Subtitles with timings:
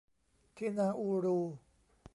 [0.57, 1.39] ที่นาอูรู